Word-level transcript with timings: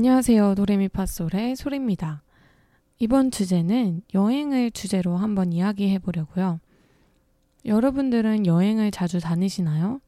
안녕하세요. 0.00 0.54
도레미파솔의 0.54 1.56
소리입니다. 1.56 2.22
이번 3.00 3.30
주제는 3.30 4.00
여행을 4.14 4.70
주제로 4.70 5.18
한번 5.18 5.52
이야기해 5.52 5.98
보려고요. 5.98 6.58
여러분들은 7.66 8.46
여행을 8.46 8.92
자주 8.92 9.20
다니시나요? 9.20 10.00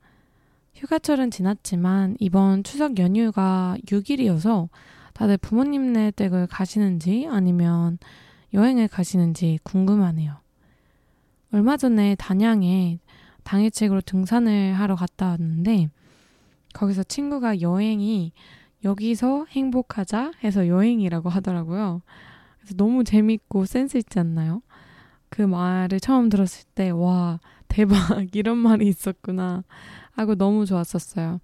휴가철은 0.77 1.31
지났지만 1.31 2.17
이번 2.21 2.65
추석 2.65 2.99
연휴가 2.99 3.77
6일이어서 3.87 4.71
다들 5.13 5.37
부모님네 5.37 6.13
댁을 6.13 6.47
가시는지 6.47 7.29
아니면 7.31 7.99
여행을 8.55 8.89
가시는지 8.89 9.59
궁금하네요. 9.63 10.37
얼마 11.53 11.77
전에 11.77 12.15
단양에 12.15 12.99
당일책으로 13.43 14.01
등산을 14.01 14.73
하러 14.73 14.97
갔다 14.97 15.27
왔는데 15.29 15.91
거기서 16.73 17.03
친구가 17.03 17.61
여행이 17.61 18.33
여기서 18.85 19.47
행복하자 19.51 20.33
해서 20.43 20.67
여행이라고 20.67 21.29
하더라고요. 21.29 22.03
그래서 22.59 22.75
너무 22.77 23.05
재밌고 23.05 23.65
센스 23.65 23.97
있지 23.97 24.19
않나요? 24.19 24.63
그 25.29 25.43
말을 25.43 26.01
처음 26.01 26.29
들었을 26.29 26.67
때, 26.75 26.91
와, 26.91 27.41
대박, 27.69 27.97
이런 28.35 28.59
말이 28.59 28.87
있었구나 28.87 29.65
하고 30.13 30.35
너무 30.35 30.67
좋았었어요. 30.67 31.41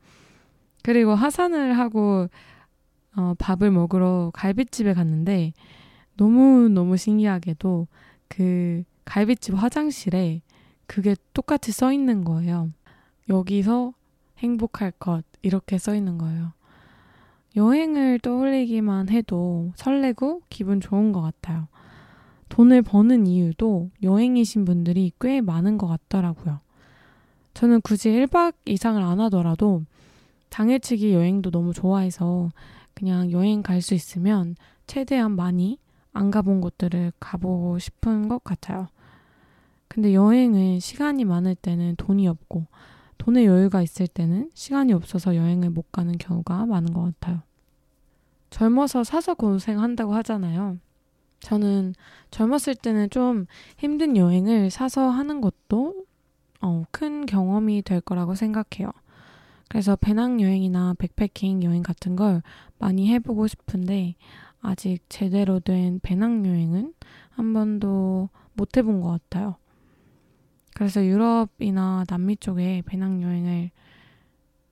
그리고 0.82 1.14
하산을 1.14 1.78
하고 1.78 2.28
어, 3.16 3.34
밥을 3.38 3.70
먹으러 3.70 4.30
갈비집에 4.34 4.94
갔는데 4.94 5.52
너무너무 6.16 6.96
신기하게도 6.96 7.88
그 8.28 8.84
갈비집 9.04 9.54
화장실에 9.56 10.42
그게 10.86 11.16
똑같이 11.32 11.72
써 11.72 11.92
있는 11.92 12.24
거예요. 12.24 12.70
여기서 13.28 13.92
행복할 14.38 14.92
것 14.92 15.24
이렇게 15.42 15.78
써 15.78 15.94
있는 15.94 16.18
거예요. 16.18 16.52
여행을 17.58 18.20
떠올리기만 18.20 19.08
해도 19.08 19.72
설레고 19.74 20.42
기분 20.48 20.80
좋은 20.80 21.10
것 21.10 21.20
같아요. 21.20 21.66
돈을 22.48 22.82
버는 22.82 23.26
이유도 23.26 23.90
여행이신 24.02 24.64
분들이 24.64 25.10
꽤 25.20 25.40
많은 25.40 25.76
것 25.76 25.88
같더라고요. 25.88 26.60
저는 27.54 27.80
굳이 27.80 28.10
1박 28.10 28.54
이상을 28.64 29.02
안 29.02 29.18
하더라도 29.22 29.82
당일치기 30.50 31.12
여행도 31.12 31.50
너무 31.50 31.72
좋아해서 31.74 32.50
그냥 32.94 33.32
여행 33.32 33.62
갈 33.62 33.82
수 33.82 33.94
있으면 33.94 34.54
최대한 34.86 35.32
많이 35.32 35.78
안 36.12 36.30
가본 36.30 36.60
곳들을 36.60 37.12
가보고 37.18 37.80
싶은 37.80 38.28
것 38.28 38.42
같아요. 38.44 38.86
근데 39.88 40.14
여행은 40.14 40.78
시간이 40.78 41.24
많을 41.24 41.56
때는 41.56 41.96
돈이 41.96 42.28
없고 42.28 42.66
돈의 43.18 43.46
여유가 43.46 43.82
있을 43.82 44.06
때는 44.06 44.50
시간이 44.54 44.92
없어서 44.92 45.34
여행을 45.34 45.70
못 45.70 45.90
가는 45.90 46.12
경우가 46.16 46.66
많은 46.66 46.92
것 46.92 47.02
같아요. 47.02 47.47
젊어서 48.50 49.04
사서 49.04 49.34
고생한다고 49.34 50.14
하잖아요. 50.16 50.78
저는 51.40 51.94
젊었을 52.30 52.74
때는 52.74 53.10
좀 53.10 53.46
힘든 53.76 54.16
여행을 54.16 54.70
사서 54.70 55.08
하는 55.10 55.40
것도 55.40 56.04
어, 56.60 56.84
큰 56.90 57.26
경험이 57.26 57.82
될 57.82 58.00
거라고 58.00 58.34
생각해요. 58.34 58.90
그래서 59.68 59.96
배낭여행이나 59.96 60.94
백패킹 60.98 61.62
여행 61.62 61.82
같은 61.82 62.16
걸 62.16 62.42
많이 62.78 63.08
해보고 63.12 63.46
싶은데 63.46 64.16
아직 64.60 64.98
제대로 65.08 65.60
된 65.60 66.00
배낭여행은 66.02 66.94
한 67.30 67.52
번도 67.52 68.30
못 68.54 68.76
해본 68.76 69.00
것 69.00 69.10
같아요. 69.10 69.56
그래서 70.74 71.04
유럽이나 71.04 72.04
남미 72.08 72.36
쪽에 72.36 72.82
배낭여행을 72.86 73.70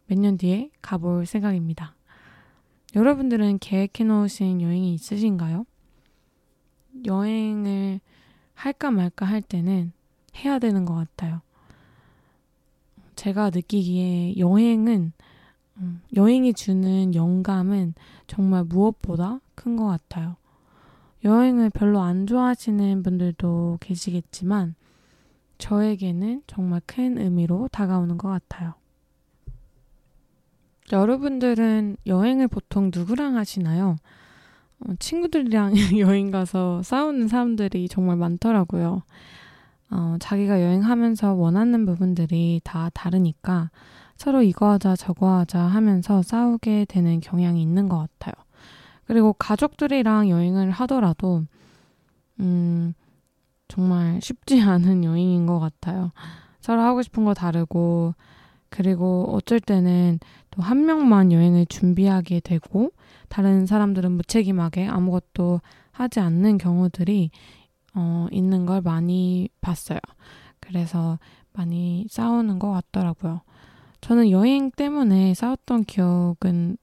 몇 0.08 0.18
년 0.18 0.36
뒤에 0.36 0.70
가볼 0.82 1.26
생각입니다. 1.26 1.94
여러분들은 2.94 3.58
계획해 3.58 4.04
놓으신 4.04 4.62
여행이 4.62 4.94
있으신가요? 4.94 5.66
여행을 7.04 8.00
할까 8.54 8.90
말까 8.90 9.26
할 9.26 9.42
때는 9.42 9.92
해야 10.36 10.58
되는 10.58 10.84
것 10.84 10.94
같아요. 10.94 11.42
제가 13.16 13.50
느끼기에 13.50 14.36
여행은, 14.38 15.12
음, 15.78 16.02
여행이 16.14 16.54
주는 16.54 17.14
영감은 17.14 17.94
정말 18.26 18.64
무엇보다 18.64 19.40
큰 19.54 19.76
것 19.76 19.86
같아요. 19.86 20.36
여행을 21.24 21.70
별로 21.70 22.00
안 22.00 22.26
좋아하시는 22.26 23.02
분들도 23.02 23.78
계시겠지만, 23.80 24.74
저에게는 25.58 26.42
정말 26.46 26.80
큰 26.86 27.18
의미로 27.18 27.68
다가오는 27.72 28.16
것 28.18 28.28
같아요. 28.28 28.74
여러분들은 30.92 31.96
여행을 32.06 32.48
보통 32.48 32.90
누구랑 32.94 33.36
하시나요? 33.36 33.96
어, 34.80 34.92
친구들이랑 34.98 35.72
여행 35.98 36.30
가서 36.30 36.82
싸우는 36.82 37.28
사람들이 37.28 37.88
정말 37.88 38.16
많더라고요. 38.16 39.02
어, 39.90 40.16
자기가 40.20 40.62
여행하면서 40.62 41.34
원하는 41.34 41.86
부분들이 41.86 42.60
다 42.64 42.90
다르니까 42.92 43.70
서로 44.16 44.42
이거 44.42 44.70
하자 44.70 44.96
저거 44.96 45.38
하자 45.38 45.60
하면서 45.60 46.22
싸우게 46.22 46.86
되는 46.88 47.20
경향이 47.20 47.60
있는 47.60 47.88
것 47.88 47.98
같아요. 47.98 48.32
그리고 49.06 49.32
가족들이랑 49.34 50.30
여행을 50.30 50.70
하더라도, 50.70 51.44
음, 52.40 52.94
정말 53.68 54.20
쉽지 54.20 54.60
않은 54.62 55.04
여행인 55.04 55.46
것 55.46 55.60
같아요. 55.60 56.12
서로 56.60 56.82
하고 56.82 57.02
싶은 57.02 57.24
거 57.24 57.34
다르고, 57.34 58.14
그리고 58.68 59.30
어쩔 59.32 59.60
때는 59.60 60.18
또 60.56 60.62
한 60.62 60.86
명만 60.86 61.32
여행을 61.32 61.66
준비하게 61.66 62.40
되고, 62.40 62.92
다른 63.28 63.66
사람들은 63.66 64.12
무책임하게 64.12 64.86
아무것도 64.86 65.60
하지 65.92 66.20
않는 66.20 66.58
경우들이 66.58 67.30
어, 67.94 68.26
있는 68.30 68.66
걸 68.66 68.82
많이 68.82 69.48
봤어요. 69.60 69.98
그래서 70.60 71.18
많이 71.52 72.06
싸우는 72.10 72.58
것 72.58 72.70
같더라고요. 72.70 73.40
저는 74.00 74.30
여행 74.30 74.70
때문에 74.70 75.34
싸웠던 75.34 75.84
기억은 75.84 76.76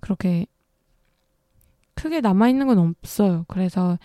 그렇게 0.00 0.46
크게 1.94 2.20
남아있는 2.20 2.66
건 2.66 2.78
없어요. 2.78 3.44
그래서 3.48 3.98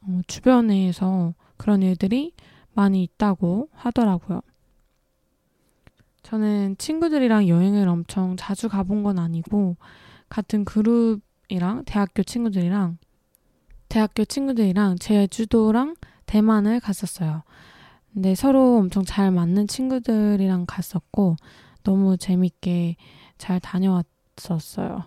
어, 0.00 0.20
주변에서 0.26 1.34
그런 1.56 1.82
일들이 1.82 2.32
많이 2.72 3.02
있다고 3.02 3.68
하더라고요. 3.72 4.40
저는 6.28 6.76
친구들이랑 6.76 7.48
여행을 7.48 7.88
엄청 7.88 8.36
자주 8.36 8.68
가본 8.68 9.02
건 9.02 9.18
아니고, 9.18 9.78
같은 10.28 10.66
그룹이랑 10.66 11.84
대학교 11.86 12.22
친구들이랑, 12.22 12.98
대학교 13.88 14.26
친구들이랑 14.26 14.98
제주도랑 14.98 15.96
대만을 16.26 16.80
갔었어요. 16.80 17.44
근데 18.12 18.34
서로 18.34 18.76
엄청 18.76 19.06
잘 19.06 19.30
맞는 19.30 19.68
친구들이랑 19.68 20.66
갔었고, 20.66 21.36
너무 21.82 22.18
재밌게 22.18 22.96
잘 23.38 23.58
다녀왔었어요. 23.58 25.04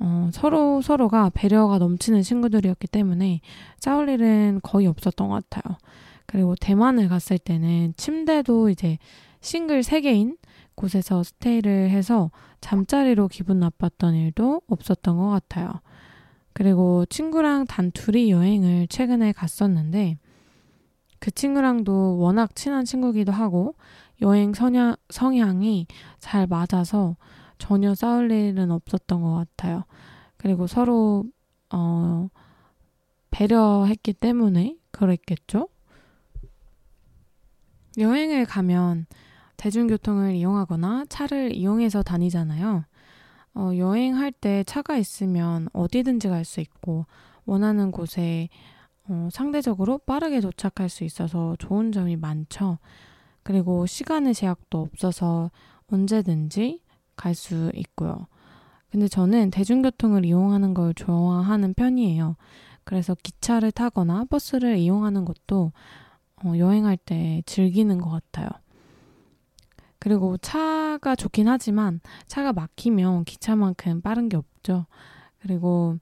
어, 0.00 0.30
서로 0.34 0.82
서로가 0.82 1.30
배려가 1.30 1.78
넘치는 1.78 2.20
친구들이었기 2.20 2.88
때문에 2.88 3.40
싸울 3.80 4.10
일은 4.10 4.60
거의 4.62 4.86
없었던 4.86 5.28
것 5.28 5.48
같아요. 5.48 5.78
그리고 6.26 6.54
대만을 6.56 7.08
갔을 7.08 7.38
때는 7.38 7.94
침대도 7.96 8.68
이제 8.68 8.98
싱글 9.40 9.80
3개인 9.80 10.36
곳에서 10.74 11.22
스테이를 11.22 11.90
해서 11.90 12.30
잠자리로 12.60 13.28
기분 13.28 13.60
나빴던 13.60 14.14
일도 14.14 14.62
없었던 14.66 15.16
것 15.16 15.28
같아요. 15.28 15.80
그리고 16.52 17.06
친구랑 17.06 17.66
단 17.66 17.90
둘이 17.92 18.30
여행을 18.30 18.88
최근에 18.88 19.32
갔었는데 19.32 20.18
그 21.18 21.30
친구랑도 21.30 22.18
워낙 22.18 22.54
친한 22.54 22.84
친구기도 22.84 23.32
하고 23.32 23.74
여행 24.20 24.52
성향, 24.54 24.96
성향이 25.08 25.86
잘 26.18 26.46
맞아서 26.46 27.16
전혀 27.58 27.94
싸울 27.94 28.30
일은 28.30 28.70
없었던 28.70 29.22
것 29.22 29.34
같아요. 29.34 29.84
그리고 30.36 30.66
서로 30.66 31.24
어, 31.70 32.28
배려했기 33.30 34.12
때문에 34.14 34.76
그랬겠죠? 34.90 35.68
여행을 37.98 38.44
가면 38.46 39.06
대중교통을 39.62 40.34
이용하거나 40.34 41.04
차를 41.08 41.54
이용해서 41.54 42.02
다니잖아요. 42.02 42.84
어, 43.54 43.70
여행할 43.76 44.32
때 44.32 44.64
차가 44.64 44.96
있으면 44.96 45.68
어디든지 45.72 46.26
갈 46.26 46.44
수 46.44 46.60
있고 46.60 47.06
원하는 47.44 47.92
곳에 47.92 48.48
어, 49.08 49.28
상대적으로 49.30 49.98
빠르게 49.98 50.40
도착할 50.40 50.88
수 50.88 51.04
있어서 51.04 51.54
좋은 51.60 51.92
점이 51.92 52.16
많죠. 52.16 52.78
그리고 53.44 53.86
시간의 53.86 54.34
제약도 54.34 54.80
없어서 54.80 55.52
언제든지 55.92 56.80
갈 57.14 57.34
수 57.36 57.70
있고요. 57.76 58.26
근데 58.90 59.06
저는 59.06 59.52
대중교통을 59.52 60.24
이용하는 60.24 60.74
걸 60.74 60.92
좋아하는 60.92 61.72
편이에요. 61.74 62.34
그래서 62.82 63.14
기차를 63.14 63.70
타거나 63.70 64.24
버스를 64.24 64.78
이용하는 64.78 65.24
것도 65.24 65.70
어, 66.44 66.52
여행할 66.56 66.96
때 66.96 67.44
즐기는 67.46 67.96
것 68.00 68.10
같아요. 68.10 68.48
그리고 70.02 70.36
차가 70.36 71.14
좋긴 71.14 71.46
하지만 71.46 72.00
차가 72.26 72.52
막히면 72.52 73.22
기차만큼 73.22 74.00
빠른 74.00 74.28
게 74.28 74.36
없죠. 74.36 74.86
그리고 75.38 75.96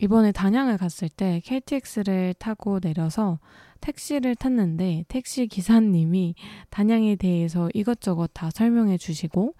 이번에 0.00 0.32
단양을 0.32 0.78
갔을 0.78 1.10
때 1.10 1.42
KTX를 1.44 2.36
타고 2.38 2.80
내려서 2.80 3.38
택시를 3.82 4.34
탔는데 4.34 5.04
택시 5.08 5.46
기사님이 5.46 6.36
단양에 6.70 7.16
대해서 7.16 7.68
이것저것 7.74 8.30
다 8.32 8.48
설명해 8.50 8.96
주시고 8.96 9.54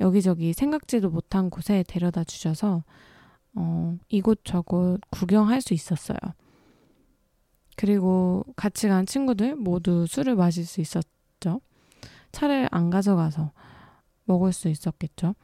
여기저기 0.00 0.54
생각지도 0.54 1.10
못한 1.10 1.50
곳에 1.50 1.84
데려다 1.86 2.24
주셔서 2.24 2.84
어, 3.54 3.98
이곳저곳 4.08 4.98
구경할 5.10 5.60
수 5.60 5.74
있었어요. 5.74 6.16
그리고 7.76 8.46
같이 8.56 8.88
간 8.88 9.04
친구들 9.04 9.56
모두 9.56 10.06
술을 10.06 10.36
마실 10.36 10.64
수 10.64 10.80
있었죠. 10.80 11.60
차를 12.36 12.68
안 12.70 12.90
가져가서 12.90 13.50
먹을 14.26 14.52
수 14.52 14.68
있었겠죠. 14.68 15.34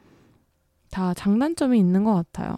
다 0.90 1.14
장단점이 1.14 1.78
있는 1.78 2.04
것 2.04 2.12
같아요. 2.12 2.56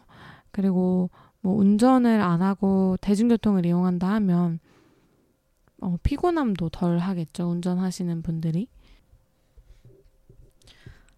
그리고 0.50 1.10
뭐 1.40 1.54
운전을 1.54 2.20
안 2.20 2.42
하고 2.42 2.96
대중교통을 3.00 3.64
이용한다 3.64 4.08
하면 4.14 4.58
어, 5.80 5.96
피곤함도 6.02 6.70
덜 6.70 6.98
하겠죠. 6.98 7.48
운전하시는 7.48 8.22
분들이. 8.22 8.66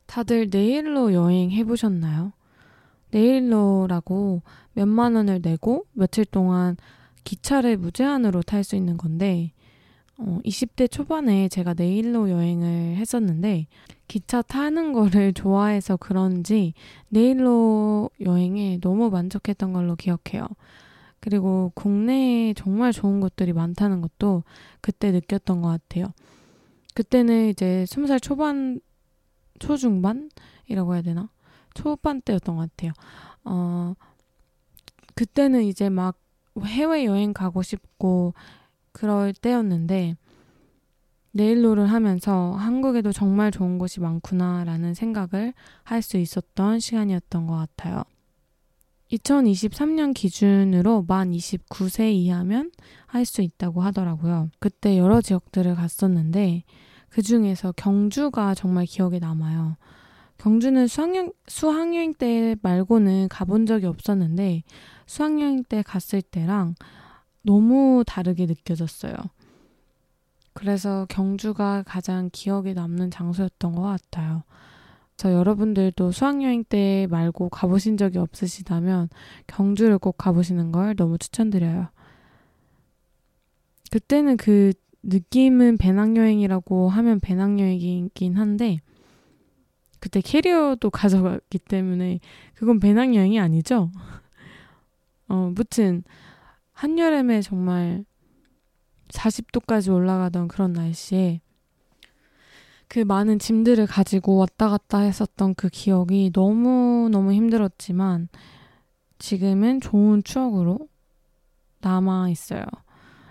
다들 0.05 0.49
내일로 0.51 1.15
여행 1.15 1.51
해보셨나요? 1.51 2.35
내일로라고 3.13 4.43
몇만 4.75 5.15
원을 5.15 5.41
내고 5.43 5.87
며칠 5.93 6.27
동안 6.27 6.77
기차를 7.25 7.79
무제한으로 7.79 8.43
탈 8.43 8.63
수 8.63 8.77
있는 8.77 8.99
건데, 8.99 9.53
어, 10.19 10.39
20대 10.45 10.91
초반에 10.91 11.49
제가 11.49 11.75
내일로 11.75 12.31
여행을 12.31 12.97
했었는데, 12.97 13.67
기차 14.09 14.43
타는 14.43 14.93
거를 14.93 15.33
좋아해서 15.35 15.97
그런지 15.97 16.75
내일로 17.09 18.11
여행에 18.21 18.79
너무 18.81 19.11
만족했던 19.11 19.73
걸로 19.73 19.97
기억해요. 19.97 20.47
그리고 21.21 21.73
국내에 21.75 22.55
정말 22.55 22.93
좋은 22.93 23.21
곳들이 23.21 23.53
많다는 23.53 24.01
것도 24.01 24.45
그때 24.81 25.11
느꼈던 25.11 25.61
것 25.61 25.69
같아요. 25.69 26.13
그때는 26.95 27.49
이제 27.49 27.85
20살 27.89 28.23
초반, 28.23 28.81
초중반이라고 29.59 30.95
해야 30.95 31.03
되나? 31.03 31.31
초반 31.75 32.21
때였던 32.23 32.57
것 32.57 32.71
같아요. 32.71 32.93
어, 33.45 33.95
그때는 35.15 35.65
이제 35.65 35.89
막 35.89 36.19
해외여행 36.65 37.33
가고 37.33 37.63
싶고 37.63 38.35
그럴 38.97 39.35
때였는데 39.35 40.17
네일로를 41.33 41.87
하면서 41.87 42.53
한국에도 42.53 43.13
정말 43.13 43.51
좋은 43.51 43.77
곳이 43.77 44.01
많구나라는 44.01 44.95
생각을 44.95 45.53
할 45.83 46.01
수 46.01 46.17
있었던 46.17 46.81
시간이었던 46.81 47.47
것 47.47 47.57
같아요. 47.57 48.05
2023년 49.13 50.15
기준으로 50.15 51.05
만 51.07 51.33
29세 51.33 52.11
이하면 52.11 52.71
할 53.07 53.27
수 53.27 53.43
있다고 53.43 53.83
하더라고요. 53.83 54.49
그때 54.61 54.97
여러 54.97 55.21
지역들을 55.21 55.75
갔었는데 55.75 56.65
그 57.11 57.21
중에서 57.21 57.73
경주가 57.73 58.55
정말 58.55 58.87
기억에 58.87 59.19
남아요. 59.19 59.77
경주는 60.39 60.87
수학여행, 60.87 61.33
수학여행 61.49 62.15
때 62.15 62.57
말고는 62.63 63.29
가본 63.29 63.67
적이 63.67 63.87
없었는데 63.87 64.63
수학여행 65.05 65.65
때 65.65 65.83
갔을 65.83 66.23
때랑 66.23 66.77
너무 67.47 68.03
다르게 68.05 68.47
느껴졌어요. 68.47 69.15
그래서 70.53 71.07
경주가 71.09 71.85
가장 71.87 72.29
기억에 72.33 72.75
남는 72.75 73.11
장소였던 73.11 73.75
것 73.75 73.83
같아요. 73.83 74.43
저 75.17 75.33
여러분들도 75.33 76.11
수학여행 76.11 76.65
때 76.65 77.07
말고 77.09 77.49
가보신 77.49 77.97
적이 77.97 78.19
없으시다면 78.19 79.09
경주를 79.47 79.99
꼭 79.99 80.19
가보시는 80.19 80.73
걸 80.73 80.97
너무 80.97 81.19
추천드려요. 81.19 81.89
그때는 83.91 84.37
그 84.37 84.73
느낌은 85.05 85.79
배낭여행이라고 85.79 86.89
하면 86.89 87.21
배낭여행이긴 87.21 88.35
한데 88.35 88.81
그때 90.01 90.21
캐리어도 90.21 90.91
가져갔기 90.91 91.61
때문에 91.61 92.19
그건 92.55 92.81
배낭여행이 92.81 93.39
아니죠? 93.39 93.91
어, 95.29 95.53
무튼 95.55 96.03
한여름에 96.77 97.41
정말 97.41 98.05
40도까지 99.09 99.91
올라가던 99.91 100.47
그런 100.47 100.75
날씨에 100.75 101.41
그 102.87 102.99
많은 102.99 103.39
짐들을 103.39 103.87
가지고 103.87 104.37
왔다 104.37 104.69
갔다 104.69 104.99
했었던 104.99 105.55
그 105.55 105.71
기억이 105.71 106.33
너무너무 106.35 107.33
힘들었지만 107.33 108.29
지금은 109.19 109.81
좋은 109.81 110.23
추억으로 110.23 110.79
남아 111.81 112.29
있어요. 112.29 112.63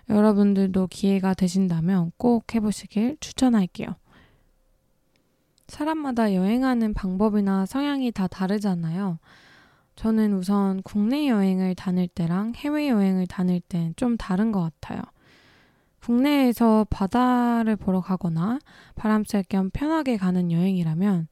여러분들도 0.09 0.87
기회가 0.87 1.35
되신다면 1.35 2.13
꼭 2.17 2.55
해보시길 2.55 3.17
추천할게요. 3.19 3.89
사람마다 5.67 6.33
여행하는 6.33 6.95
방법이나 6.95 7.67
성향이 7.67 8.11
다 8.11 8.25
다르잖아요. 8.25 9.19
저는 9.95 10.33
우선 10.33 10.81
국내 10.83 11.27
여행을 11.27 11.75
다닐 11.75 12.07
때랑 12.07 12.53
해외 12.55 12.89
여행을 12.89 13.27
다닐 13.27 13.61
땐좀 13.61 14.17
다른 14.17 14.51
것 14.51 14.61
같아요. 14.61 15.01
국내에서 16.01 16.85
바다를 16.89 17.75
보러 17.75 18.01
가거나 18.01 18.59
바람 18.93 19.23
쐴겸 19.23 19.71
편하게 19.71 20.17
가는 20.17 20.51
여행이라면 20.51 21.27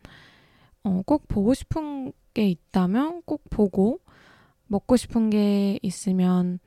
어, 0.85 1.01
꼭 1.05 1.27
보고 1.27 1.53
싶은 1.53 2.11
게 2.33 2.47
있다면 2.47 3.21
꼭 3.25 3.43
보고 3.49 3.99
먹고 4.67 4.97
싶은 4.97 5.29
게 5.29 5.77
있으면 5.83 6.59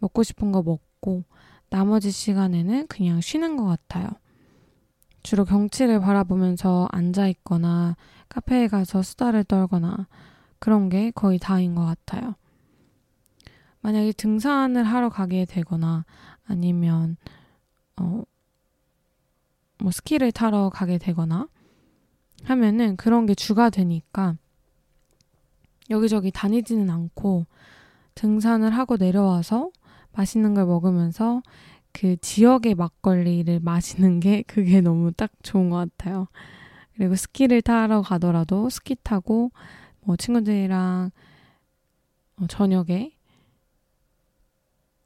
먹고 0.00 0.22
싶은 0.22 0.52
거 0.52 0.62
먹고 0.62 1.24
나머지 1.70 2.10
시간에는 2.10 2.86
그냥 2.88 3.20
쉬는 3.20 3.56
것 3.56 3.64
같아요. 3.64 4.08
주로 5.22 5.46
경치를 5.46 6.00
바라보면서 6.00 6.86
앉아 6.92 7.28
있거나 7.28 7.96
카페에 8.28 8.68
가서 8.68 9.00
수다를 9.02 9.42
떨거나 9.42 10.06
그런 10.64 10.88
게 10.88 11.10
거의 11.10 11.38
다인 11.38 11.74
것 11.74 11.84
같아요. 11.84 12.36
만약에 13.82 14.12
등산을 14.12 14.82
하러 14.82 15.10
가게 15.10 15.44
되거나 15.44 16.06
아니면 16.46 17.18
어, 17.96 18.22
뭐 19.78 19.90
스키를 19.92 20.32
타러 20.32 20.70
가게 20.70 20.96
되거나 20.96 21.48
하면은 22.44 22.96
그런 22.96 23.26
게 23.26 23.34
주가 23.34 23.68
되니까 23.68 24.36
여기저기 25.90 26.30
다니지는 26.30 26.88
않고 26.88 27.44
등산을 28.14 28.70
하고 28.70 28.96
내려와서 28.96 29.70
맛있는 30.12 30.54
걸 30.54 30.64
먹으면서 30.64 31.42
그 31.92 32.16
지역의 32.16 32.74
막걸리를 32.76 33.60
마시는 33.60 34.20
게 34.20 34.44
그게 34.48 34.80
너무 34.80 35.12
딱 35.12 35.30
좋은 35.42 35.68
것 35.68 35.76
같아요. 35.76 36.28
그리고 36.96 37.16
스키를 37.16 37.60
타러 37.60 38.00
가더라도 38.00 38.70
스키 38.70 38.96
타고 39.02 39.50
뭐 40.04 40.16
친구들이랑 40.16 41.10
어, 42.40 42.46
저녁에 42.48 43.12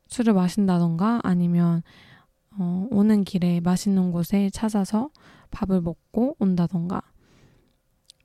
술을 0.09 0.33
마신다던가 0.33 1.21
아니면 1.23 1.83
어, 2.59 2.87
오는 2.91 3.25
길에 3.25 3.61
맛있는 3.61 4.11
곳에 4.11 4.51
찾아서 4.51 5.11
밥을 5.51 5.81
먹고 5.81 6.37
온다던가 6.39 7.03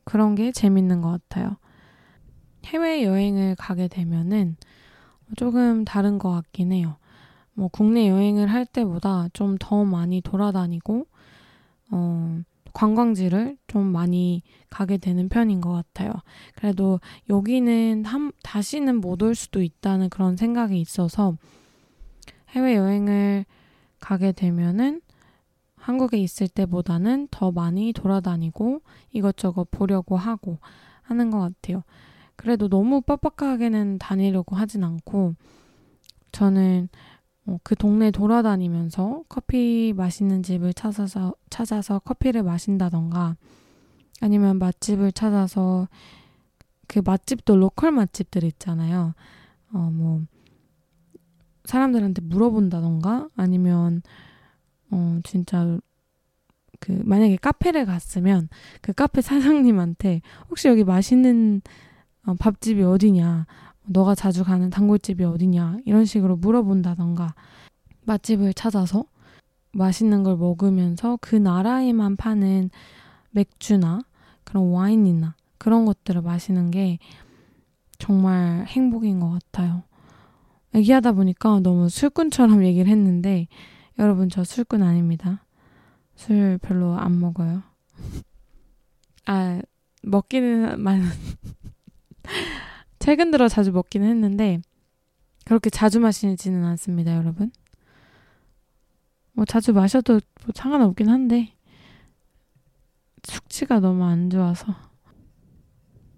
그런 0.06 0.36
게 0.36 0.52
재밌는 0.52 1.02
것 1.02 1.12
같아요. 1.12 1.58
해외 2.66 3.04
여행을 3.04 3.56
가게 3.56 3.88
되면은 3.88 4.56
조금 5.38 5.84
다른 5.86 6.18
것 6.18 6.32
같긴 6.32 6.72
해요. 6.72 6.98
뭐 7.54 7.68
국내 7.68 8.08
여행을 8.10 8.48
할 8.48 8.66
때보다 8.66 9.28
좀 9.34 9.58
더 9.60 9.84
많이 9.86 10.22
돌아다니고 10.22 11.06
어, 11.92 12.42
관광지를 12.74 13.58
좀 13.68 13.86
많이 13.86 14.42
가게 14.70 14.98
되는 14.98 15.30
편인 15.30 15.62
것 15.62 15.72
같아요. 15.72 16.12
그래도 16.56 17.00
여기는 17.30 18.04
한, 18.06 18.32
다시는 18.44 19.00
못 19.00 19.22
올 19.22 19.36
수도 19.36 19.62
있다는 19.62 20.10
그런 20.10 20.36
생각이 20.36 20.80
있어서 20.82 21.38
해외 22.50 22.76
여행을 22.76 23.46
가게 24.00 24.32
되면은 24.32 25.02
한국에 25.76 26.18
있을 26.18 26.48
때보다는 26.48 27.28
더 27.30 27.52
많이 27.52 27.94
돌아다니고 27.94 28.82
이것저것 29.12 29.70
보려고 29.70 30.18
하고 30.18 30.58
하는 31.02 31.30
것 31.30 31.40
같아요. 31.40 31.84
그래도 32.36 32.68
너무 32.68 33.02
빡빡하게는 33.02 34.00
다니려고 34.00 34.56
하진 34.56 34.84
않고 34.84 35.36
저는 36.32 36.90
어, 36.92 36.98
그 37.64 37.76
동네 37.76 38.12
돌아다니면서 38.12 39.24
커피 39.30 39.94
맛있는 39.96 40.44
집을 40.44 40.74
찾아서 40.74 41.34
찾아서 41.50 42.00
커피를 42.00 42.44
마신다던가 42.44 43.36
아니면 44.22 44.60
맛집을 44.60 45.12
찾아서 45.12 45.88
그 46.88 47.02
맛집도 47.04 47.56
로컬 47.56 47.92
맛집들 47.92 48.44
있잖아요. 48.44 49.14
어 49.74 49.90
뭐 49.92 50.22
사람들한테 51.66 52.22
물어본다던가 52.22 53.30
아니면 53.36 54.02
어 54.92 55.20
진짜 55.24 55.80
그 56.80 56.92
만약에 57.06 57.38
카페를 57.38 57.86
갔으면 57.86 58.50
그 58.82 58.94
카페 58.94 59.22
사장님한테 59.22 60.22
혹시 60.50 60.68
여기 60.68 60.84
맛있는 60.84 61.62
어, 62.26 62.36
밥집이 62.36 62.84
어디냐 62.84 63.46
너가 63.86 64.16
자주 64.16 64.44
가는 64.44 64.70
단골집이 64.70 65.24
어디냐 65.24 65.80
이런 65.86 66.06
식으로 66.06 66.36
물어본다던가 66.38 67.36
맛집을 68.06 68.54
찾아서 68.54 69.06
맛있는 69.74 70.24
걸 70.24 70.38
먹으면서 70.38 71.18
그 71.22 71.36
나라에만 71.36 72.16
파는 72.16 72.70
맥주나 73.32 74.02
그런 74.44 74.70
와인이나 74.70 75.36
그런 75.58 75.86
것들을 75.86 76.22
마시는 76.22 76.72
게 76.72 77.00
정말 77.98 78.66
행복인 78.68 79.20
것 79.20 79.30
같아요. 79.30 79.84
얘기하다 80.76 81.14
보니까 81.14 81.60
너무 81.62 81.90
술꾼처럼 81.90 82.64
얘기를 82.66 82.92
했는데 82.92 83.48
여러분 84.00 84.30
저 84.30 84.44
술꾼 84.44 84.84
아닙니다. 84.84 85.46
술 86.16 86.60
별로 86.62 86.96
안 86.96 87.20
먹어요. 87.20 87.64
아 89.26 89.62
먹기는 90.04 90.80
많 90.82 91.02
최근 93.04 93.32
들어 93.32 93.50
자주 93.50 93.74
먹기는 93.74 94.08
했는데 94.08 94.62
그렇게 95.44 95.70
자주 95.70 96.00
마시지는 96.00 96.64
않습니다, 96.64 97.14
여러분. 97.18 97.52
뭐 99.34 99.44
자주 99.44 99.74
마셔도 99.74 100.14
뭐 100.14 100.54
상관없긴 100.56 101.10
한데 101.10 101.54
숙취가 103.24 103.82
너무 103.82 104.06
안 104.06 104.30
좋아서 104.30 104.74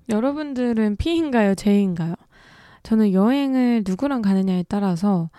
여러분들은 0.10 0.98
P인가요, 0.98 1.56
J인가요? 1.56 2.13
저는 2.84 3.13
여행을 3.13 3.82
누구랑 3.84 4.22
가느냐에 4.22 4.65
따라서 4.68 5.32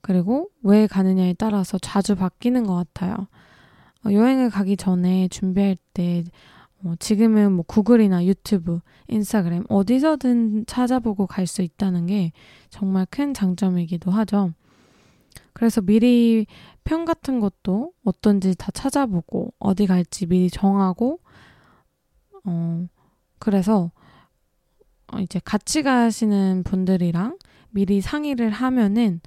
그리고 0.00 0.48
왜 0.62 0.86
가느냐에 0.86 1.34
따라서 1.34 1.76
자주 1.76 2.16
바뀌는 2.16 2.64
것 2.66 2.74
같아요. 2.76 3.28
어, 4.06 4.10
여행을 4.10 4.48
가기 4.48 4.78
전에 4.78 5.28
준비할 5.28 5.76
때 5.92 6.24
어, 6.86 6.94
지금은 7.00 7.52
뭐 7.52 7.64
구글이나 7.66 8.24
유튜브, 8.26 8.80
인스타그램 9.08 9.64
어디서든 9.68 10.66
찾아보고 10.66 11.26
갈 11.26 11.46
수 11.46 11.62
있다는 11.62 12.06
게 12.06 12.32
정말 12.70 13.06
큰 13.10 13.34
장점이기도 13.34 14.10
하죠. 14.10 14.52
그래서 15.52 15.80
미리 15.80 16.46
편 16.84 17.04
같은 17.04 17.40
것도 17.40 17.92
어떤지 18.04 18.54
다 18.56 18.70
찾아보고 18.72 19.52
어디 19.58 19.86
갈지 19.86 20.26
미리 20.26 20.50
정하고 20.50 21.20
어 22.44 22.86
그래서 23.38 23.90
어, 25.12 25.18
이제 25.20 25.40
같이 25.44 25.82
가시는 25.82 26.62
분들이랑 26.64 27.38
미리 27.70 28.00
상의를 28.00 28.50
하면은 28.50 29.20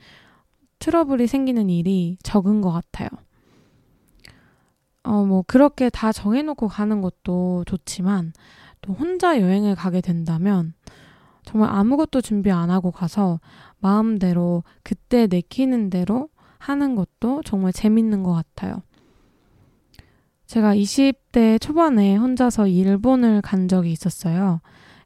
트러블이 0.79 1.27
생기는 1.27 1.69
일이 1.69 2.17
적은 2.23 2.61
것 2.61 2.71
같아요. 2.71 3.09
어, 5.03 5.25
뭐, 5.25 5.43
그렇게 5.47 5.89
다 5.89 6.11
정해놓고 6.11 6.67
가는 6.67 7.01
것도 7.01 7.63
좋지만, 7.65 8.33
또 8.81 8.93
혼자 8.93 9.39
여행을 9.39 9.75
가게 9.75 10.01
된다면, 10.01 10.73
정말 11.43 11.69
아무것도 11.73 12.21
준비 12.21 12.51
안 12.51 12.69
하고 12.69 12.91
가서 12.91 13.39
마음대로 13.79 14.63
그때 14.83 15.27
내키는 15.27 15.89
대로 15.89 16.29
하는 16.59 16.95
것도 16.95 17.41
정말 17.43 17.73
재밌는 17.73 18.23
것 18.23 18.33
같아요. 18.33 18.83
제가 20.45 20.75
20대 20.75 21.59
초반에 21.61 22.15
혼자서 22.15 22.67
일본을 22.67 23.41
간 23.41 23.67
적이 23.67 23.91
있었어요. 23.91 24.61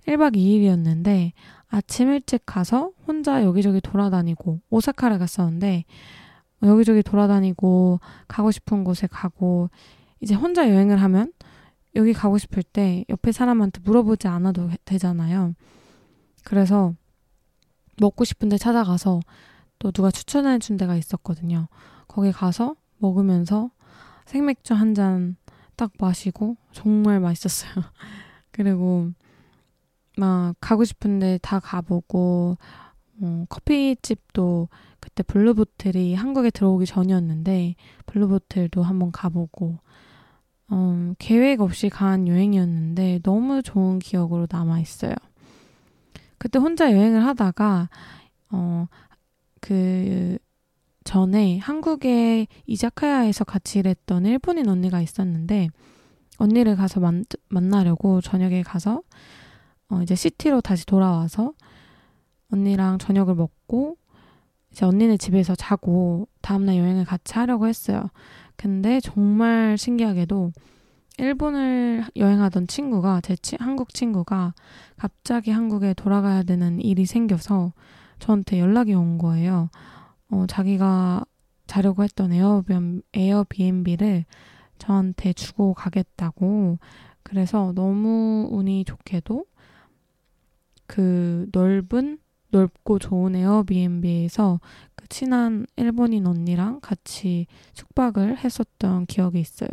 1박 0.07 0.35
2일이었는데 0.35 1.31
아침 1.67 2.11
일찍 2.11 2.43
가서 2.45 2.91
혼자 3.07 3.43
여기저기 3.43 3.81
돌아다니고 3.81 4.59
오사카를 4.69 5.19
갔었는데 5.19 5.85
여기저기 6.63 7.03
돌아다니고 7.03 7.99
가고 8.27 8.51
싶은 8.51 8.83
곳에 8.83 9.07
가고 9.07 9.69
이제 10.19 10.35
혼자 10.35 10.69
여행을 10.69 11.01
하면 11.01 11.33
여기 11.95 12.13
가고 12.13 12.37
싶을 12.37 12.63
때 12.63 13.05
옆에 13.09 13.31
사람한테 13.31 13.81
물어보지 13.83 14.27
않아도 14.27 14.69
되잖아요. 14.85 15.53
그래서 16.43 16.93
먹고 18.01 18.23
싶은데 18.23 18.57
찾아가서 18.57 19.19
또 19.79 19.91
누가 19.91 20.09
추천해 20.09 20.57
준 20.59 20.77
데가 20.77 20.95
있었거든요. 20.95 21.67
거기 22.07 22.31
가서 22.31 22.75
먹으면서 22.99 23.69
생맥주 24.25 24.73
한 24.73 24.93
잔 24.93 25.35
딱 25.75 25.91
마시고 25.99 26.57
정말 26.71 27.19
맛있었어요. 27.19 27.71
그리고 28.51 29.09
막 30.17 30.55
가고 30.59 30.83
싶은데 30.83 31.39
다 31.41 31.59
가보고 31.59 32.57
어, 33.21 33.45
커피집도 33.49 34.69
그때 35.03 35.21
블루보틀이 35.21 36.15
한국에 36.15 36.49
들어오기 36.49 36.85
전이었는데 36.85 37.75
블루보틀도 38.05 38.83
한번 38.83 39.11
가보고 39.11 39.77
어, 40.69 41.13
계획 41.19 41.59
없이 41.59 41.89
간 41.89 42.25
여행이었는데 42.25 43.19
너무 43.21 43.61
좋은 43.61 43.99
기억으로 43.99 44.47
남아 44.49 44.79
있어요. 44.79 45.13
그때 46.37 46.57
혼자 46.57 46.89
여행을 46.93 47.25
하다가 47.25 47.89
어, 48.51 48.87
그 49.59 50.37
전에 51.03 51.57
한국에 51.57 52.47
이자카야에서 52.65 53.43
같이 53.43 53.79
일했던 53.79 54.25
일본인 54.25 54.69
언니가 54.69 55.01
있었는데 55.01 55.67
언니를 56.37 56.77
가서 56.77 57.01
만, 57.01 57.25
만나려고 57.49 58.21
저녁에 58.21 58.63
가서 58.63 59.01
어, 59.89 60.01
이제 60.01 60.15
시티로 60.15 60.61
다시 60.61 60.85
돌아와서 60.85 61.51
언니랑 62.53 62.99
저녁을 62.99 63.35
먹고 63.35 63.97
이제 64.73 64.85
언니네 64.87 65.17
집에서 65.17 65.53
자고 65.53 66.27
다음날 66.41 66.77
여행을 66.77 67.05
같이 67.05 67.35
하려고 67.35 67.67
했어요. 67.67 68.09
근데 68.55 68.99
정말 68.99 69.77
신기하게도 69.77 70.51
일본을 71.19 72.05
여행하던 72.15 72.65
친구가 72.65 73.21
제 73.21 73.35
치, 73.35 73.55
한국 73.59 73.93
친구가 73.93 74.55
갑자기 74.97 75.51
한국에 75.51 75.93
돌아가야 75.93 76.41
되는 76.41 76.81
일이 76.81 77.05
생겨서 77.05 77.71
저한테 78.17 78.59
연락이 78.59 78.95
온 78.95 79.19
거예요. 79.19 79.69
어, 80.31 80.45
자기가 80.47 81.23
자려고 81.67 82.03
했던 82.03 82.31
에어비앤, 82.31 83.03
에어비앤비를 83.13 84.25
저한테 84.79 85.33
주고 85.33 85.75
가겠다고. 85.75 86.79
그래서 87.21 87.73
너무 87.75 88.47
운이 88.51 88.85
좋게도 88.85 89.45
그 90.87 91.47
넓은 91.51 92.17
넓고 92.53 92.99
좋은 92.99 93.35
에어비앤비에서 93.35 94.61
그 94.95 95.07
친한 95.09 95.65
일본인 95.75 96.27
언니랑 96.27 96.79
같이 96.81 97.47
숙박을 97.73 98.37
했었던 98.37 99.05
기억이 99.07 99.39
있어요. 99.39 99.69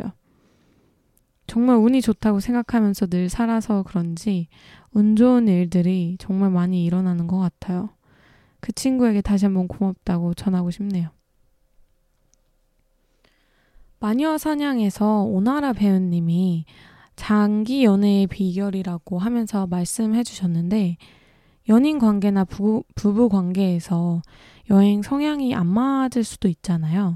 정말 1.47 1.77
운이 1.77 2.01
좋다고 2.01 2.39
생각하면서 2.39 3.07
늘 3.07 3.29
살아서 3.29 3.83
그런지 3.83 4.47
운 4.93 5.15
좋은 5.15 5.47
일들이 5.47 6.17
정말 6.19 6.49
많이 6.49 6.83
일어나는 6.83 7.27
것 7.27 7.37
같아요. 7.39 7.89
그 8.59 8.71
친구에게 8.71 9.21
다시 9.21 9.45
한번 9.45 9.67
고맙다고 9.67 10.33
전하고 10.33 10.71
싶네요. 10.71 11.09
마녀 13.99 14.37
사냥에서 14.37 15.23
오나라 15.23 15.73
배우님이 15.73 16.65
장기 17.15 17.83
연애의 17.83 18.27
비결이라고 18.27 19.19
하면서 19.19 19.67
말씀해 19.67 20.23
주셨는데 20.23 20.97
연인 21.71 21.99
관계나 21.99 22.43
부, 22.43 22.83
부부 22.95 23.29
관계에서 23.29 24.21
여행 24.69 25.01
성향이 25.01 25.55
안 25.55 25.67
맞을 25.67 26.25
수도 26.25 26.49
있잖아요. 26.49 27.15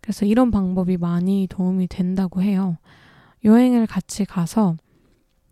그래서 0.00 0.24
이런 0.24 0.50
방법이 0.50 0.96
많이 0.96 1.46
도움이 1.50 1.86
된다고 1.86 2.40
해요. 2.40 2.78
여행을 3.44 3.86
같이 3.86 4.24
가서 4.24 4.76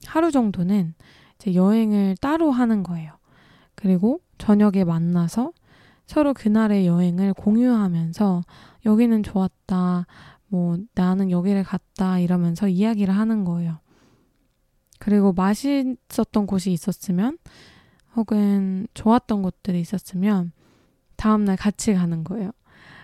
하루 0.06 0.30
정도는 0.30 0.94
이제 1.36 1.54
여행을 1.54 2.16
따로 2.22 2.50
하는 2.50 2.82
거예요. 2.82 3.12
그리고 3.74 4.20
저녁에 4.38 4.82
만나서 4.82 5.52
서로 6.06 6.32
그날의 6.32 6.86
여행을 6.86 7.34
공유하면서 7.34 8.42
여기는 8.86 9.22
좋았다, 9.24 10.06
뭐 10.46 10.78
나는 10.94 11.30
여기를 11.30 11.64
갔다 11.64 12.18
이러면서 12.18 12.66
이야기를 12.66 13.14
하는 13.14 13.44
거예요. 13.44 13.78
그리고 14.98 15.34
맛있었던 15.34 16.46
곳이 16.46 16.72
있었으면 16.72 17.36
혹은 18.18 18.88
좋았던 18.94 19.42
곳들이 19.42 19.80
있었으면 19.80 20.50
다음날 21.16 21.56
같이 21.56 21.94
가는 21.94 22.24
거예요. 22.24 22.50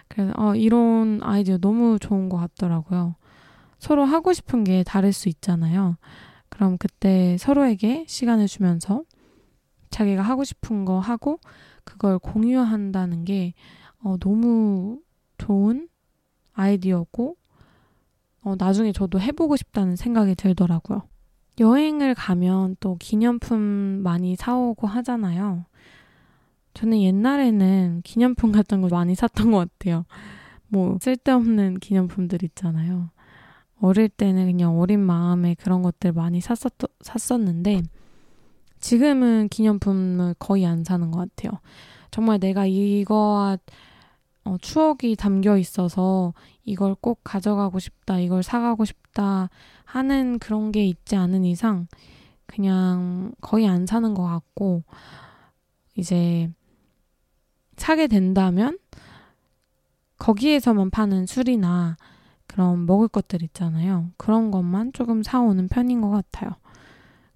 그래서 0.09 0.33
어, 0.37 0.57
이런 0.57 1.21
아이디어 1.23 1.57
너무 1.59 1.99
좋은 2.01 2.29
것 2.29 2.37
같더라고요. 2.37 3.15
서로 3.79 4.05
하고 4.05 4.33
싶은 4.33 4.65
게 4.65 4.83
다를 4.83 5.13
수 5.13 5.29
있잖아요. 5.29 5.97
그럼 6.49 6.79
그때 6.79 7.37
서로에게 7.39 8.07
시간을 8.09 8.49
주면서 8.49 9.05
자기가 9.91 10.23
하고 10.23 10.43
싶은 10.43 10.85
거 10.85 10.99
하고 10.99 11.39
그걸 11.85 12.19
공유한다는 12.19 13.25
게 13.25 13.55
어, 14.03 14.17
너무 14.19 15.01
좋은 15.39 15.89
아이디어고 16.55 17.37
어, 18.43 18.55
나중에 18.59 18.91
저도 18.91 19.21
해보고 19.21 19.57
싶다는 19.57 19.95
생각이 19.95 20.35
들더라고요. 20.35 21.03
여행을 21.61 22.15
가면 22.15 22.77
또 22.81 22.97
기념품 22.99 23.61
많이 24.03 24.37
사오고 24.37 24.87
하잖아요. 24.87 25.65
저는 26.75 27.01
옛날에는 27.01 28.03
기념품 28.05 28.51
같은 28.51 28.81
걸 28.81 28.91
많이 28.91 29.15
샀던 29.15 29.53
것 29.53 29.59
같아요. 29.59 30.05
뭐 30.67 30.99
쓸데없는 31.01 31.79
기념품들 31.79 32.43
있잖아요. 32.43 33.11
어릴 33.81 34.09
때는 34.09 34.47
그냥 34.47 34.79
어린 34.79 35.01
마음에 35.01 35.55
그런 35.55 35.83
것들 35.83 36.13
많이 36.13 36.41
샀었, 36.41 36.73
샀었는데 37.01 37.83
지금은 38.81 39.49
기념품을 39.49 40.35
거의 40.39 40.67
안 40.67 40.85
사는 40.85 41.11
것 41.11 41.19
같아요. 41.19 41.61
정말 42.11 42.39
내가 42.39 42.67
이거와 42.67 43.59
어, 44.45 44.57
추억이 44.61 45.17
담겨 45.17 45.57
있어서 45.57 46.35
이걸 46.65 46.95
꼭 47.01 47.21
가져가고 47.25 47.79
싶다, 47.79 48.19
이걸 48.19 48.43
사가고 48.43 48.85
싶다 48.85 49.49
하는 49.95 50.41
그런 50.41 50.73
게 50.73 50.85
있지 50.85 51.15
않은 51.15 51.45
이상 51.45 51.87
그냥 52.47 53.33
거의 53.41 53.69
안 53.69 53.87
사는 53.87 54.13
것 54.13 54.25
같고 54.25 54.83
이제 55.95 56.51
사게 57.77 58.09
된다면 58.09 58.77
거기에서만 60.19 60.91
파는 60.91 61.27
술이나 61.27 61.97
그런 62.49 62.87
먹을 62.87 63.07
것들 63.07 63.45
있잖아요. 63.45 64.11
그런 64.17 64.51
것만 64.51 64.93
조금 64.95 65.23
사오는 65.23 65.69
편인 65.69 66.01
것 66.01 66.11
같아요. 66.11 66.57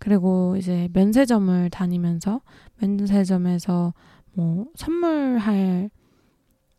그리고 0.00 0.57
이제 0.57 0.88
면세점을 0.93 1.71
다니면서 1.71 2.41
면세점에서 2.81 3.95
뭐 4.33 4.67
선물할 4.75 5.91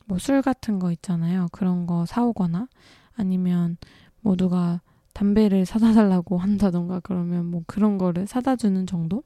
뭐 0.07 0.17
술 0.17 0.41
같은 0.41 0.77
거 0.79 0.91
있잖아요. 0.91 1.47
그런 1.53 1.87
거 1.87 2.05
사오거나 2.05 2.67
아니면 3.15 3.77
뭐 4.19 4.35
누가 4.35 4.81
담배를 5.13 5.65
사다 5.65 5.93
달라고 5.93 6.37
한다던가 6.37 6.99
그러면 7.01 7.45
뭐 7.45 7.63
그런 7.67 7.97
거를 7.97 8.27
사다 8.27 8.55
주는 8.55 8.85
정도? 8.85 9.23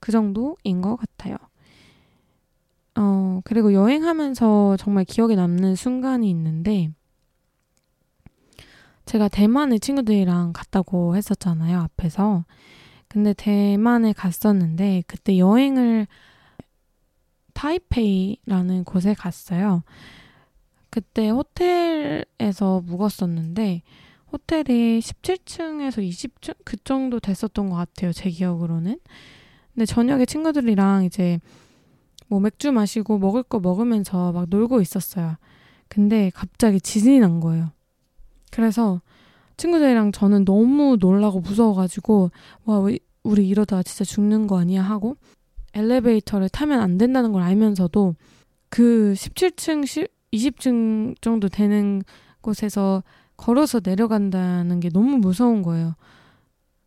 그 0.00 0.12
정도인 0.12 0.82
것 0.82 0.96
같아요. 0.96 1.36
어, 2.96 3.40
그리고 3.44 3.72
여행하면서 3.72 4.76
정말 4.78 5.04
기억에 5.04 5.34
남는 5.34 5.74
순간이 5.74 6.28
있는데, 6.30 6.90
제가 9.06 9.28
대만에 9.28 9.78
친구들이랑 9.78 10.52
갔다고 10.52 11.16
했었잖아요, 11.16 11.78
앞에서. 11.80 12.44
근데 13.08 13.32
대만에 13.32 14.12
갔었는데, 14.12 15.02
그때 15.06 15.38
여행을 15.38 16.06
타이페이라는 17.54 18.84
곳에 18.84 19.14
갔어요. 19.14 19.82
그때 20.90 21.30
호텔에서 21.30 22.82
묵었었는데, 22.84 23.82
호텔이 24.34 24.98
17층에서 24.98 26.02
20층? 26.08 26.56
그 26.64 26.76
정도 26.82 27.20
됐었던 27.20 27.70
것 27.70 27.76
같아요, 27.76 28.12
제 28.12 28.30
기억으로는. 28.30 28.98
근데 29.72 29.86
저녁에 29.86 30.26
친구들이랑 30.26 31.04
이제 31.04 31.38
뭐 32.26 32.40
맥주 32.40 32.72
마시고 32.72 33.18
먹을 33.18 33.44
거 33.44 33.60
먹으면서 33.60 34.32
막 34.32 34.46
놀고 34.48 34.80
있었어요. 34.80 35.36
근데 35.86 36.32
갑자기 36.34 36.80
지진이 36.80 37.20
난 37.20 37.38
거예요. 37.38 37.70
그래서 38.50 39.00
친구들이랑 39.56 40.10
저는 40.10 40.44
너무 40.44 40.96
놀라고 40.98 41.38
무서워가지고 41.38 42.32
와 42.64 42.78
우리 43.22 43.48
이러다 43.48 43.84
진짜 43.84 44.02
죽는 44.02 44.48
거 44.48 44.58
아니야 44.58 44.82
하고 44.82 45.16
엘리베이터를 45.74 46.48
타면 46.48 46.80
안 46.80 46.98
된다는 46.98 47.30
걸 47.30 47.42
알면서도 47.42 48.16
그 48.68 49.14
17층, 49.16 50.08
20층 50.32 51.14
정도 51.20 51.48
되는 51.48 52.02
곳에서 52.40 53.04
걸어서 53.36 53.80
내려간다는 53.84 54.80
게 54.80 54.88
너무 54.90 55.18
무서운 55.18 55.62
거예요. 55.62 55.94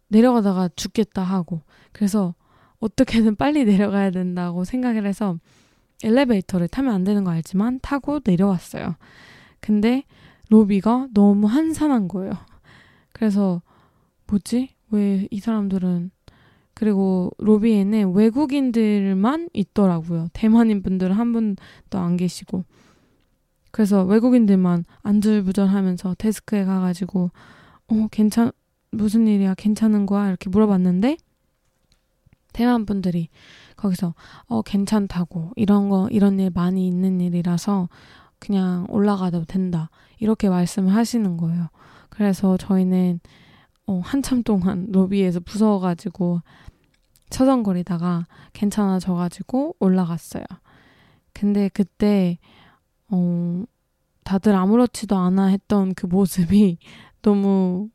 내려가다가 0.09 0.69
죽겠다 0.75 1.23
하고. 1.23 1.61
그래서 1.91 2.35
어떻게든 2.79 3.35
빨리 3.37 3.65
내려가야 3.65 4.11
된다고 4.11 4.63
생각을 4.63 5.05
해서 5.05 5.37
엘리베이터를 6.03 6.67
타면 6.67 6.93
안 6.93 7.03
되는 7.03 7.23
거 7.23 7.31
알지만 7.31 7.79
타고 7.81 8.19
내려왔어요. 8.23 8.95
근데 9.59 10.03
로비가 10.49 11.07
너무 11.13 11.47
한산한 11.47 12.07
거예요. 12.07 12.33
그래서 13.11 13.61
뭐지? 14.27 14.69
왜 14.91 15.27
이 15.31 15.39
사람들은 15.39 16.11
그리고 16.73 17.31
로비에는 17.39 18.13
외국인들만 18.13 19.49
있더라고요. 19.53 20.27
대만인 20.33 20.83
분들은 20.83 21.15
한 21.15 21.33
분도 21.33 21.97
안 21.97 22.17
계시고. 22.17 22.63
그래서 23.77 24.03
외국인들만 24.03 24.85
안절부절하면서 25.03 26.15
데스크에 26.17 26.65
가가지고 26.65 27.29
어 27.89 28.07
괜찮 28.09 28.51
무슨 28.89 29.27
일이야 29.27 29.53
괜찮은 29.53 30.07
거야 30.07 30.29
이렇게 30.29 30.49
물어봤는데 30.49 31.17
대만 32.53 32.87
분들이 32.87 33.29
거기서 33.75 34.15
어 34.47 34.63
괜찮다고 34.63 35.51
이런 35.55 35.89
거 35.89 36.07
이런 36.09 36.39
일 36.39 36.49
많이 36.49 36.87
있는 36.87 37.21
일이라서 37.21 37.87
그냥 38.39 38.87
올라가도 38.89 39.45
된다 39.45 39.91
이렇게 40.17 40.49
말씀을 40.49 40.95
하시는 40.95 41.37
거예요. 41.37 41.67
그래서 42.09 42.57
저희는 42.57 43.19
어 43.85 44.01
한참 44.03 44.41
동안 44.41 44.87
로비에서 44.89 45.41
무서워가지고 45.45 46.41
서성거리다가 47.29 48.25
괜찮아져가지고 48.53 49.75
올라갔어요. 49.79 50.45
근데 51.31 51.69
그때 51.69 52.39
어 53.10 53.63
다들 54.24 54.56
아무렇지도 54.56 55.15
않아 55.17 55.48
했던 55.48 55.93
그 55.93 56.06
모습이 56.08 56.78
너무 57.22 57.89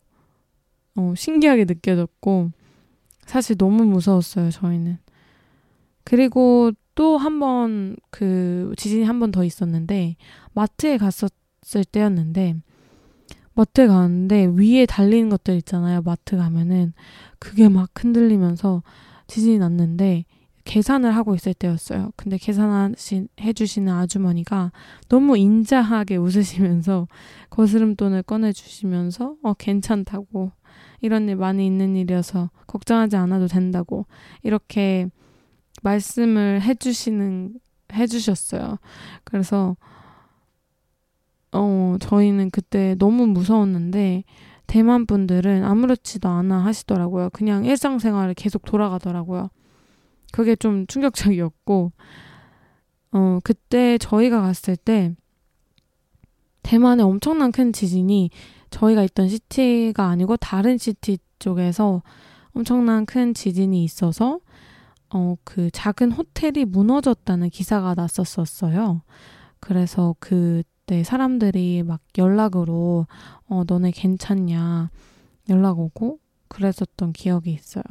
어, 0.96 1.14
신기하게 1.16 1.64
느껴졌고 1.64 2.50
사실 3.26 3.56
너무 3.56 3.84
무서웠어요, 3.84 4.50
저희는. 4.50 4.98
그리고 6.04 6.72
또 6.94 7.16
한 7.18 7.38
번 7.40 7.96
그 8.10 8.74
지진이 8.76 9.04
한 9.04 9.18
번 9.20 9.30
더 9.32 9.44
있었는데 9.44 10.16
마트에 10.52 10.98
갔었을 10.98 11.84
때였는데 11.90 12.56
마트에 13.54 13.86
가는데 13.86 14.46
위에 14.56 14.84
달리는 14.86 15.28
것들 15.30 15.56
있잖아요. 15.58 16.02
마트 16.02 16.36
가면은 16.36 16.92
그게 17.38 17.68
막 17.68 17.90
흔들리면서 17.96 18.82
지진이 19.28 19.58
났는데 19.58 20.24
계산을 20.64 21.14
하고 21.14 21.34
있을 21.34 21.54
때였어요. 21.54 22.12
근데 22.16 22.38
계산하신 22.38 23.28
해주시는 23.40 23.92
아주머니가 23.92 24.72
너무 25.08 25.36
인자하게 25.36 26.16
웃으시면서 26.16 27.08
거스름돈을 27.50 28.22
꺼내주시면서 28.22 29.36
어 29.42 29.54
괜찮다고 29.54 30.52
이런 31.00 31.28
일 31.28 31.36
많이 31.36 31.66
있는 31.66 31.96
일이어서 31.96 32.50
걱정하지 32.66 33.16
않아도 33.16 33.48
된다고 33.48 34.06
이렇게 34.42 35.08
말씀을 35.82 36.62
해주시는 36.62 37.54
해주셨어요. 37.92 38.78
그래서 39.24 39.76
어 41.52 41.96
저희는 42.00 42.50
그때 42.50 42.94
너무 42.98 43.26
무서웠는데 43.26 44.24
대만 44.66 45.04
분들은 45.06 45.64
아무렇지도 45.64 46.28
않아 46.28 46.64
하시더라고요. 46.64 47.30
그냥 47.30 47.64
일상생활을 47.64 48.34
계속 48.34 48.64
돌아가더라고요. 48.64 49.50
그게 50.32 50.56
좀 50.56 50.86
충격적이었고 50.88 51.92
어 53.12 53.38
그때 53.44 53.98
저희가 53.98 54.40
갔을 54.40 54.74
때 54.76 55.14
대만에 56.62 57.02
엄청난 57.02 57.52
큰 57.52 57.72
지진이 57.72 58.30
저희가 58.70 59.02
있던 59.04 59.28
시티가 59.28 60.06
아니고 60.06 60.36
다른 60.38 60.78
시티 60.78 61.18
쪽에서 61.38 62.02
엄청난 62.54 63.06
큰 63.06 63.34
지진이 63.34 63.84
있어서 63.84 64.40
어, 65.10 65.36
그 65.44 65.70
작은 65.70 66.12
호텔이 66.12 66.64
무너졌다는 66.64 67.50
기사가 67.50 67.94
났었었어요. 67.94 69.02
그래서 69.60 70.14
그때 70.18 71.04
사람들이 71.04 71.82
막 71.82 72.00
연락으로 72.16 73.06
어, 73.46 73.64
너네 73.66 73.90
괜찮냐 73.90 74.90
연락 75.50 75.78
오고 75.78 76.18
그랬었던 76.48 77.12
기억이 77.12 77.52
있어요. 77.52 77.84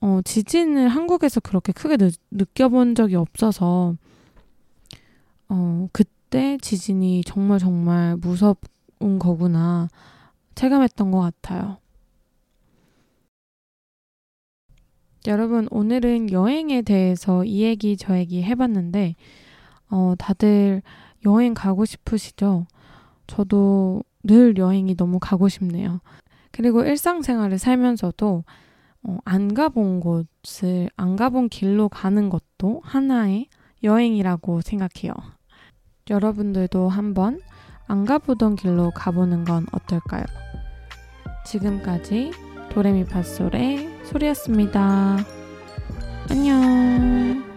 어, 0.00 0.20
지진을 0.24 0.88
한국에서 0.88 1.40
그렇게 1.40 1.72
크게 1.72 1.96
느, 1.96 2.10
느껴본 2.30 2.94
적이 2.94 3.16
없어서 3.16 3.96
어, 5.48 5.88
그때 5.92 6.58
지진이 6.60 7.24
정말 7.24 7.58
정말 7.58 8.16
온 9.00 9.18
거구나 9.18 9.88
체감했던 10.54 11.10
것 11.10 11.20
같아요. 11.20 11.78
여러분, 15.26 15.68
오늘은 15.70 16.32
여행에 16.32 16.82
대해서 16.82 17.44
이 17.44 17.62
얘기 17.62 17.96
저 17.96 18.16
얘기 18.16 18.42
해봤는데, 18.42 19.14
어, 19.90 20.14
다들 20.16 20.82
여행 21.26 21.54
가고 21.54 21.84
싶으시죠? 21.84 22.66
저도 23.26 24.02
늘 24.22 24.56
여행이 24.56 24.96
너무 24.96 25.18
가고 25.18 25.48
싶네요. 25.48 26.00
그리고 26.50 26.82
일상생활을 26.84 27.58
살면서도 27.58 28.44
어, 29.02 29.18
안 29.24 29.54
가본 29.54 30.00
곳을, 30.00 30.90
안 30.96 31.16
가본 31.16 31.48
길로 31.48 31.88
가는 31.88 32.28
것도 32.28 32.80
하나의 32.84 33.48
여행이라고 33.82 34.60
생각해요. 34.60 35.12
여러분들도 36.10 36.88
한번 36.88 37.40
안 37.86 38.04
가보던 38.04 38.56
길로 38.56 38.90
가보는 38.90 39.44
건 39.44 39.66
어떨까요? 39.72 40.24
지금까지 41.46 42.32
도레미파솔의 42.70 44.04
소리였습니다. 44.04 45.18
안녕. 46.30 47.47